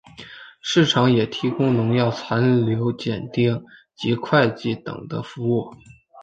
[0.63, 3.63] 市场也提供农药残留检定
[3.95, 5.75] 及会计等的服务。